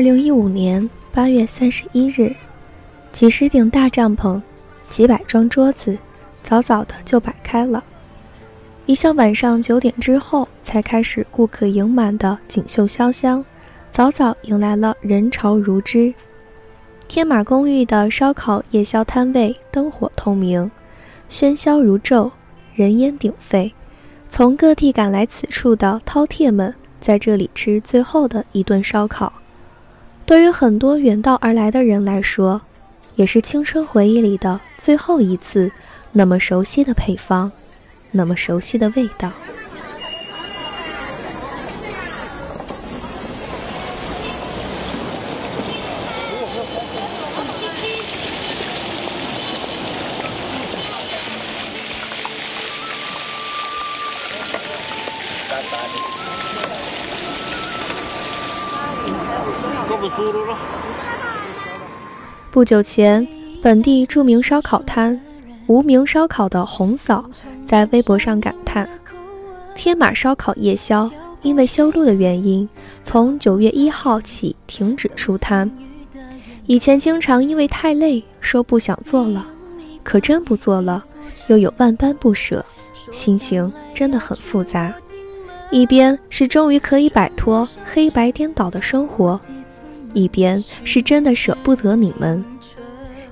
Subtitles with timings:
[0.00, 2.34] 二零一五年八月三十一日，
[3.12, 4.40] 几十顶大帐篷，
[4.88, 5.98] 几百张桌子，
[6.42, 7.84] 早早的就摆开了。
[8.86, 13.44] 一向晚上九点之后才开始顾客盈满的锦绣潇湘，
[13.92, 16.14] 早早迎来了人潮如织。
[17.06, 20.70] 天马公寓的烧烤夜宵摊位灯火通明，
[21.28, 22.30] 喧嚣如昼，
[22.74, 23.70] 人烟鼎沸。
[24.30, 29.30] 从各地赶来此处的饕餮们，在这里吃最后的一顿烧烤。
[30.30, 32.62] 对于很多远道而来的人来说，
[33.16, 35.72] 也是青春回忆里的最后一次，
[36.12, 37.50] 那么熟悉的配方，
[38.12, 39.32] 那么熟悉的味道。
[62.60, 63.26] 不久前，
[63.62, 65.18] 本地著名烧烤摊
[65.66, 67.24] “无名烧烤”的红嫂
[67.66, 68.86] 在微博上感叹
[69.74, 72.68] ：“天马烧烤夜宵因为修路的原因，
[73.02, 75.70] 从九月一号起停止出摊。
[76.66, 79.46] 以前经常因为太累说不想做了，
[80.02, 81.02] 可真不做了，
[81.46, 82.62] 又有万般不舍，
[83.10, 84.92] 心情真的很复杂。”
[85.72, 89.40] 一边是终于可以摆脱黑白颠倒的生活，
[90.12, 92.44] 一边是真的舍不得你们。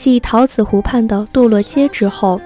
[0.00, 2.40] 继桃子湖畔的堕落街之后，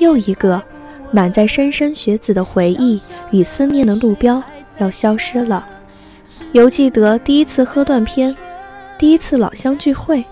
[0.00, 0.62] 又一个
[1.10, 4.42] 满载莘莘学子的回忆与思念的路标
[4.76, 5.66] 要消失了。
[6.52, 8.36] 犹记得第一次喝断片，
[8.98, 10.22] 第一次老乡聚会，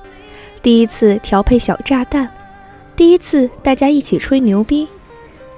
[0.61, 2.29] 第一次调配小炸弹，
[2.95, 4.87] 第一次大家一起吹牛逼，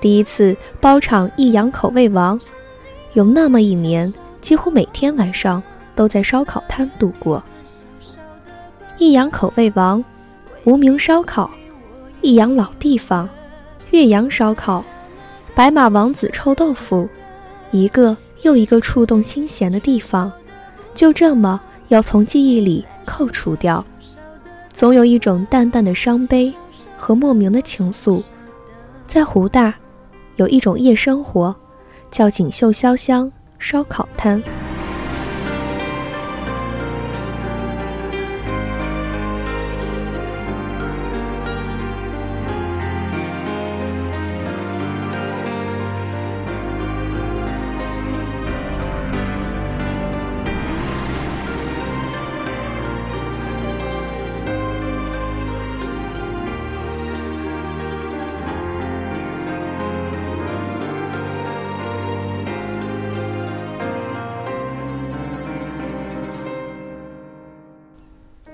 [0.01, 2.41] 第一次包场益阳口味王。
[3.15, 5.61] 有那么一年，几乎每天晚上
[5.97, 7.43] 都在烧烤摊度过。
[8.97, 10.05] 益阳口味王，
[10.71, 11.51] 无名烧烤，
[12.23, 13.29] 益阳老地方，
[13.91, 14.85] 岳阳烧烤，
[15.53, 17.09] 白马王子臭豆腐，
[17.73, 20.31] 一个又一个触动心弦的地方，
[20.95, 23.85] 就这么要从记忆里扣除掉。
[24.73, 26.55] 总有一种淡淡的伤悲
[26.97, 28.23] 和莫名的情愫。
[29.09, 29.75] 在湖大，
[30.37, 31.53] 有一种夜生活。
[32.13, 34.41] 叫锦绣潇湘烧烤摊。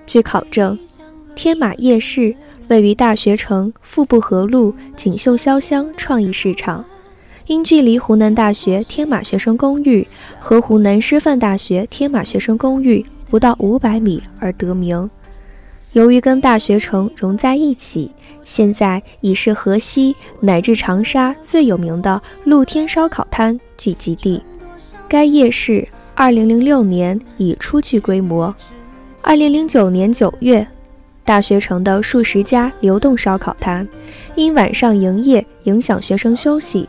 [0.06, 0.78] 据考证，
[1.34, 2.34] 天马夜市
[2.68, 6.84] 位于大学城富布河路锦绣潇湘创意市场，
[7.46, 10.06] 因距离湖南大学天马学生公寓
[10.38, 15.10] 和湖南师范大学天马学生公寓不到五百米而得名。
[15.92, 18.10] 由于跟大学城融在一起，
[18.44, 24.42] 现在已是河西乃至长沙最有名的露天烧烤摊聚集地。
[25.08, 28.54] 该夜市二零零六年已初具规模。
[29.28, 30.64] 二零零九年九月，
[31.24, 33.86] 大学城的数十家流动烧烤摊
[34.36, 36.88] 因晚上营业影响学生休息，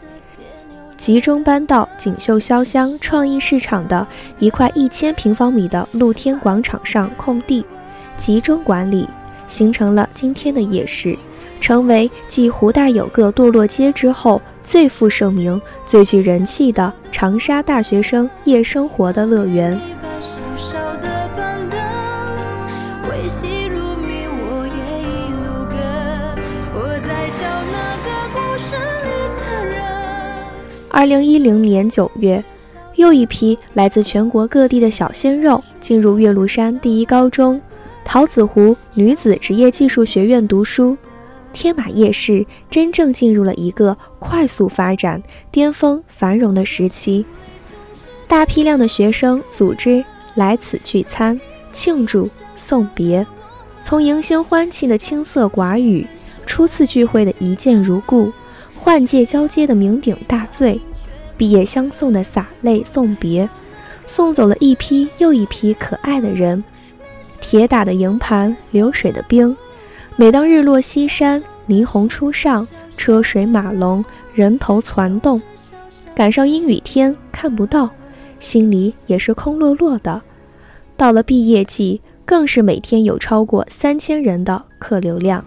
[0.95, 4.05] 集中搬到锦绣潇湘创意市场的
[4.37, 7.65] 一块一千平方米的露天广场上空地，
[8.17, 9.09] 集中管理，
[9.47, 11.17] 形成了今天的夜市，
[11.59, 19.75] 成为继湖大有个堕落街之后最负盛名、最具人气的长沙大学生夜生活的乐园。
[30.89, 32.43] 二零一零年九月，
[32.95, 37.61] 又一批来自全国各地的小鲜肉进入岳麓山第一高中
[38.03, 40.97] 桃子湖女子职业技术学院读书，
[41.51, 47.25] 天马夜市真正进入了一个快速发展、巅峰繁荣的时期。
[48.27, 50.03] 大批量的学生组织
[50.35, 51.39] 来此聚餐、
[51.71, 53.25] 庆祝、送别，
[53.83, 56.07] 从迎新欢庆的青涩寡语，
[56.45, 58.31] 初次聚会的一见如故。
[58.87, 60.79] 换届交接的酩酊大醉，
[61.35, 63.49] 毕业相送的洒泪送别，
[64.05, 66.63] 送走了一批又一批可爱的人。
[67.41, 69.53] 铁打的营盘，流水的兵。
[70.15, 75.41] 每当日落西山，霓虹初上，车水马龙，人头攒动。
[76.15, 77.89] 赶上阴雨天看不到，
[78.39, 80.21] 心里也是空落落的。
[80.95, 85.43] 到了毕业季，更是每天有超过三千人的客流量。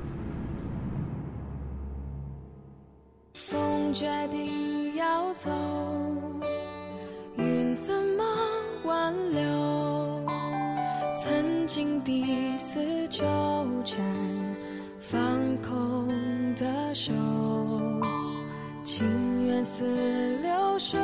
[3.92, 5.50] 决定要走，
[7.36, 8.24] 云怎么
[8.84, 10.26] 挽留？
[11.14, 12.78] 曾经抵死
[13.08, 13.24] 纠
[13.84, 13.98] 缠，
[15.00, 15.20] 放
[15.62, 16.08] 空
[16.54, 17.12] 的手，
[18.84, 20.98] 情缘似流水，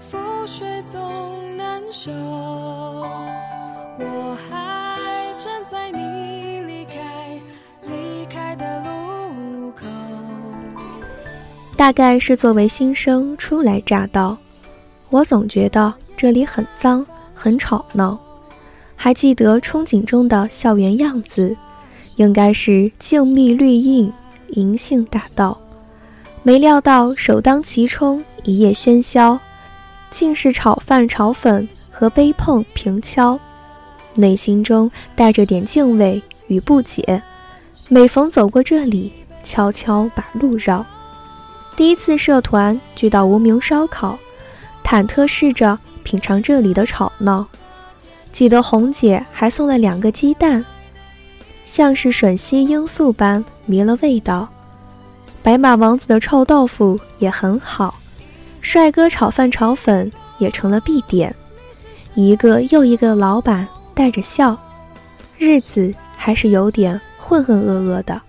[0.00, 2.12] 覆水总难收。
[11.76, 14.34] 大概是作为新生初来乍到，
[15.10, 18.18] 我总觉得这里很脏、很吵闹。
[18.96, 21.54] 还记得憧憬中的校园样子，
[22.16, 24.10] 应该是静谧绿荫、
[24.48, 25.60] 银杏大道。
[26.42, 29.38] 没料到首当其冲，一夜喧嚣，
[30.10, 33.38] 竟是炒饭、炒粉和杯碰平敲。
[34.14, 37.22] 内心中带着点敬畏与不解，
[37.90, 39.12] 每逢走过这里，
[39.42, 40.82] 悄悄把路绕。
[41.76, 44.18] 第一次社团聚到无名烧烤，
[44.82, 47.46] 忐忑试着品尝这里的吵闹。
[48.32, 50.64] 记得红姐还送了两个鸡蛋，
[51.64, 54.48] 像是吮吸罂粟般迷了味道。
[55.42, 57.94] 白马王子的臭豆腐也很好，
[58.60, 61.34] 帅哥炒饭炒粉也成了必点。
[62.14, 63.68] 一个又一个老板。
[63.96, 64.54] 带着笑，
[65.38, 68.20] 日子还是有点浑浑噩噩的。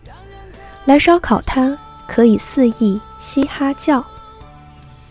[0.85, 1.77] 来烧烤摊
[2.07, 4.03] 可以肆意嘻哈叫。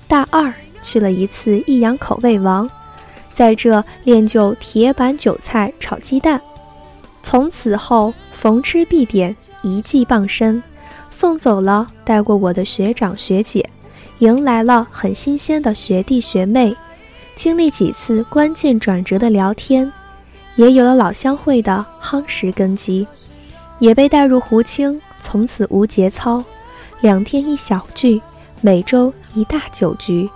[0.09, 0.53] 大二
[0.83, 2.69] 去了一次益阳口味王，
[3.35, 6.41] 在这练就铁板韭菜炒鸡蛋。
[7.23, 10.63] 从此后逢吃必点，一技傍身，
[11.11, 13.69] 送走了带过我的学长学姐，
[14.19, 16.75] 迎来了很新鲜的学弟学妹。
[17.35, 19.93] 经历几次关键转折的聊天。
[20.55, 23.07] 也有了老乡会的夯实根基，
[23.79, 26.43] 也被带入胡青，从此无节操，
[27.03, 28.21] 两天一小聚，
[28.63, 30.29] 每周一大酒局，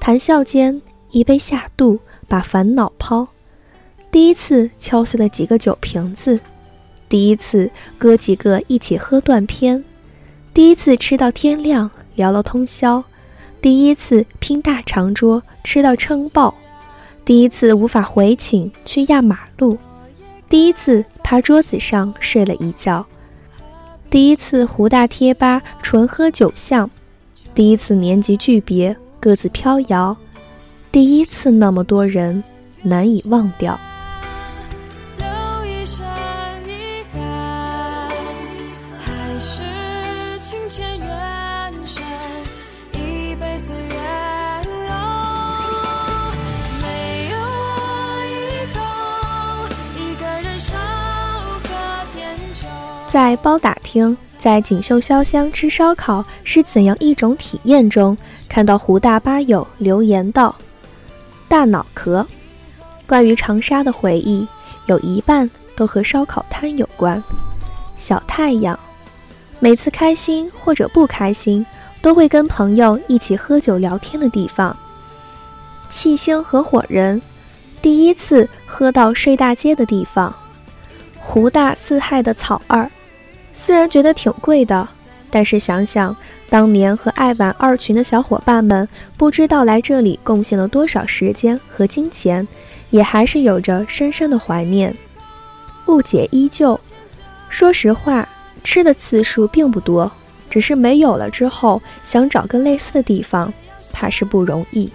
[0.00, 3.26] 谈笑间一杯下肚，把烦恼抛。
[4.10, 6.40] 第一次敲碎了几个酒瓶子，
[7.10, 9.84] 第一次哥几个一起喝断片，
[10.54, 13.04] 第一次吃到天亮聊了通宵，
[13.60, 16.54] 第一次拼大长桌吃到撑爆。
[17.26, 19.76] 第一次无法回寝去压马路，
[20.48, 23.04] 第一次趴桌子上睡了一觉，
[24.10, 26.90] 第一次湖大贴吧纯喝酒巷，
[27.54, 30.16] 第一次年级巨别各自飘摇，
[30.90, 32.42] 第一次那么多人
[32.82, 33.78] 难以忘掉。
[53.10, 58.16] 在包打听，在锦绣潇湘吃烧烤是怎样一种体验中，
[58.50, 60.54] 看到湖大吧友留言道
[61.48, 62.26] ：“大脑壳，
[63.06, 64.46] 关于长沙的回忆
[64.86, 67.22] 有一半都和烧烤摊有关。
[67.96, 68.78] 小太阳，
[69.58, 71.64] 每次开心或者不开心，
[72.02, 74.76] 都会跟朋友一起喝酒聊天的地方。
[75.88, 77.22] 气星合伙人，
[77.80, 80.32] 第一次喝到睡大街的地方。
[81.18, 82.88] 湖大四害的草二。”
[83.60, 84.88] 虽然觉得挺贵的，
[85.30, 86.16] 但是想想
[86.48, 92.46] 当年和爱玩二群的小伙伴们，不知道来这里贡献了多少时间和金钱，
[92.90, 94.96] 也还是有着深深的怀念。
[95.86, 96.78] 误解依旧。
[97.48, 98.26] 说实话，
[98.62, 100.10] 吃的次数并不多，
[100.48, 103.52] 只是没有了之后，想找个类似的地方，
[103.92, 104.90] 怕是不容易。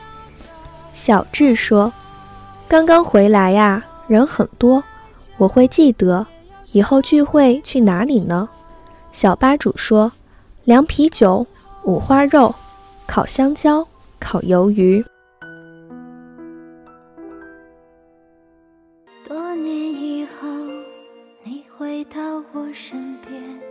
[0.94, 1.92] 小智说
[2.70, 4.82] ：“刚刚回来呀，人很多，
[5.38, 6.26] 我会记得。”
[6.74, 8.50] 以后聚会去哪里呢？
[9.12, 10.12] 小吧主说
[10.66, 11.46] ：“凉啤酒、
[11.84, 12.54] 五花肉、
[13.06, 13.88] 烤香蕉、
[14.20, 15.06] 烤鱿鱼。”
[19.24, 20.48] 多年以后，
[21.44, 22.20] 你回到
[22.54, 23.62] 我身边，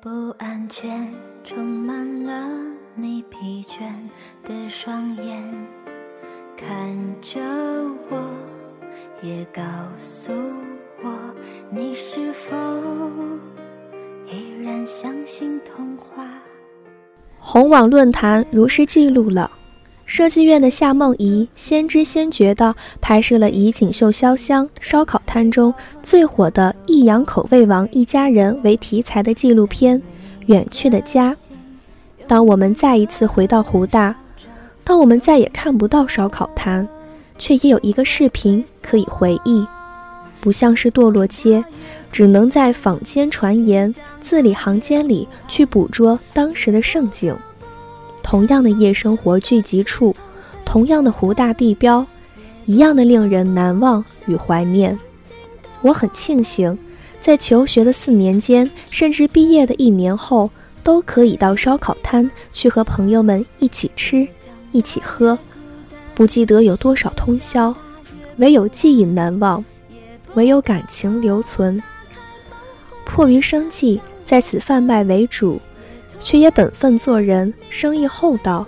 [0.00, 2.48] 不安全充满了
[2.94, 3.80] 你疲倦
[4.44, 5.42] 的双眼，
[6.56, 7.40] 看着
[8.08, 8.16] 我，
[9.22, 9.60] 也告
[9.98, 10.30] 诉。
[11.70, 12.56] 你是否
[14.26, 16.24] 依然相信童话？
[17.38, 19.50] 红网论坛如实记录了
[20.04, 30.00] 设计院的夏梦怡先知先觉地拍摄了以锦绣潇湘烧烤摊中最火的益阳口味王一家人为题材的纪录片
[30.46, 31.32] 《远去的家》。
[32.28, 34.14] 当我们再一次回到湖大，
[34.84, 36.88] 当我们再也看不到烧烤摊，
[37.36, 39.66] 却也有一个视频可以回忆。
[40.46, 41.64] 不像是堕落街，
[42.12, 47.36] 只能在坊间传言、字里行间里去捕捉当时的盛景。
[48.22, 50.14] 同样的夜生活聚集处，
[50.64, 52.06] 同样的湖大地标，
[52.64, 54.96] 一样的令人难忘与怀念。
[55.80, 56.78] 我很庆幸，
[57.20, 60.48] 在求学的四年间，甚至毕业的一年后，
[60.84, 64.28] 都可以到烧烤摊去和朋友们一起吃，
[64.70, 65.36] 一起喝。
[66.14, 67.74] 不记得有多少通宵，
[68.36, 69.64] 唯有记忆难忘。
[70.36, 71.82] 唯有感情留存。
[73.04, 75.60] 迫于生计，在此贩卖为主，
[76.20, 78.66] 却也本分做人，生意厚道。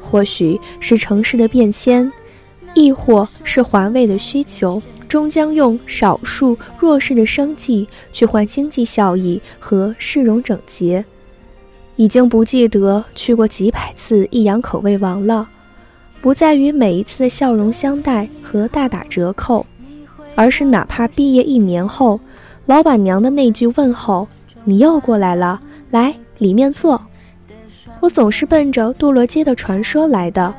[0.00, 2.10] 或许是城市的变迁，
[2.74, 11.04] 亦或是环卫的需求，终将用少数弱势的生计去换经济效益和市容整洁。
[11.96, 15.48] 已经不记得去过几百次益阳口味王了，
[16.22, 19.66] 不在于每一次的笑容相待和大打折扣。
[20.38, 22.20] 而是哪怕毕业一年后，
[22.66, 24.28] 老板娘的那句问候
[24.62, 27.02] ：“你又过来了，来里面坐。”
[27.98, 30.54] 我总是奔着堕落街的传说来的，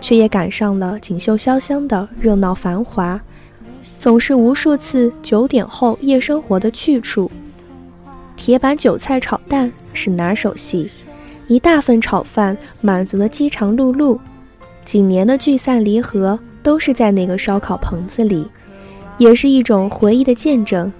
[0.00, 3.20] 却也赶上了锦绣潇湘的热闹繁华，
[4.00, 7.30] 总是无数次九点后夜生活的去处。
[8.34, 10.90] 铁板韭菜炒蛋是拿手戏，
[11.46, 14.18] 一大份炒饭满足了饥肠辘辘。
[14.84, 18.48] 几年的聚散离合都是在那个烧烤棚子里。
[19.18, 20.92] 也是一种回忆的见证，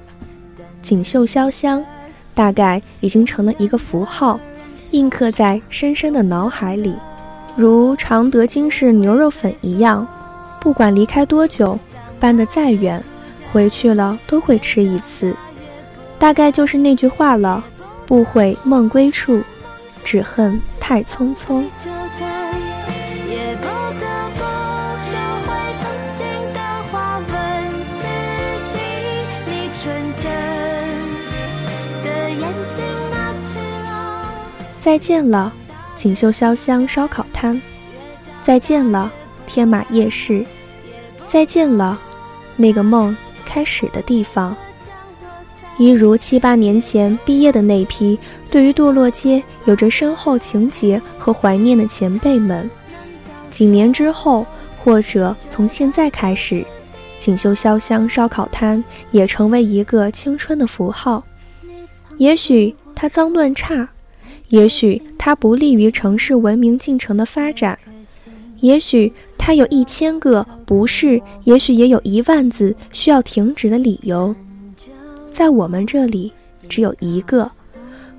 [0.80, 1.82] 锦绣潇湘，
[2.34, 4.38] 大概已经成了一个符号，
[4.90, 6.94] 印刻在深深的脑海里，
[7.56, 10.06] 如常德金氏牛肉粉一样，
[10.60, 11.78] 不管离开多久，
[12.20, 13.02] 搬得再远，
[13.52, 15.34] 回去了都会吃一次。
[16.18, 17.64] 大概就是那句话了：
[18.06, 19.42] 不悔梦归处，
[20.04, 21.64] 只恨太匆匆。
[34.82, 35.52] 再见了，
[35.94, 37.56] 锦绣潇湘烧烤摊；
[38.42, 39.12] 再见了，
[39.46, 40.44] 天马夜市；
[41.28, 41.96] 再见了，
[42.56, 44.56] 那个梦开始的地方。
[45.78, 48.18] 一如七八年前毕业的那批，
[48.50, 52.68] 对于堕落街有着深厚情结和怀念的前辈们，
[53.50, 54.44] 几年之后，
[54.76, 56.66] 或者从现在开始，
[57.20, 61.22] 锦绣潇湘烧烤摊也成为一个青春的符号。
[62.16, 63.88] 也许它脏乱差。
[64.52, 67.78] 也许它不利于城市文明进程的发展，
[68.60, 74.34] 也许它有一千个不是，也许也有一万字需要停止的理由，
[75.30, 76.30] 在我们这里
[76.68, 77.50] 只有一个。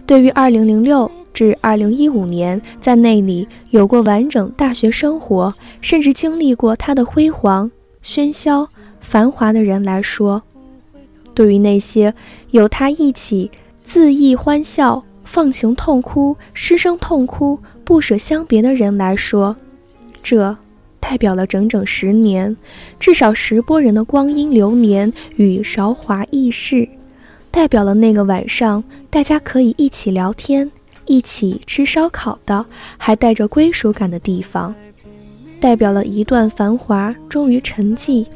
[0.07, 7.69] 对于2006至2015年在那里有过完整大学生活，甚至经历过它的辉煌、
[8.03, 8.67] 喧嚣、
[8.99, 10.41] 繁华的人来说，
[11.35, 12.11] 对于那些
[12.49, 13.51] 有他一起
[13.87, 15.03] 恣意欢笑。
[15.33, 19.55] 放情痛哭、失声痛哭、不舍相别的人来说，
[20.21, 20.55] 这
[20.99, 22.55] 代表了整整十年，
[22.99, 26.87] 至少十波人的光阴流年与韶华易逝，
[27.49, 30.71] 代表了那个晚上大家可以一起聊天、
[31.07, 32.63] 一起吃烧烤的，
[32.99, 34.75] 还带着归属感的地方，
[35.59, 38.27] 代表了一段繁华终于沉寂，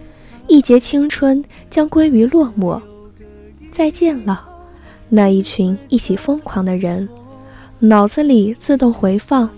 [0.47, 2.81] 一节青春将归于落寞。
[3.71, 4.56] 再见了。
[5.09, 7.07] 那一群一起疯狂的人，
[7.79, 9.49] 脑子里自动回放。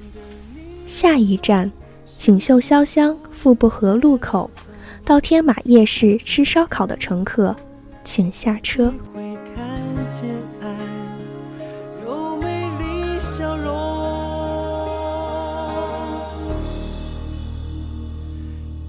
[0.85, 1.71] 下一站，
[2.17, 4.49] 锦绣潇湘富布河路口，
[5.03, 7.55] 到天马夜市吃烧烤的乘客，
[8.03, 8.93] 请下车。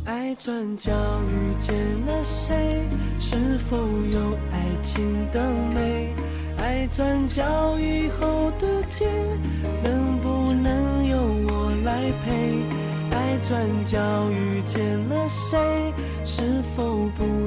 [0.04, 0.90] 爱转角
[1.28, 1.74] 遇见
[2.06, 2.86] 了谁？
[3.18, 6.14] 是否有爱情的美？
[6.60, 9.08] 爱转角以后的街，
[9.82, 11.16] 能不能由
[11.48, 12.62] 我来陪？
[13.16, 13.98] 爱转角
[14.30, 15.58] 遇见了谁？
[16.24, 17.39] 是否不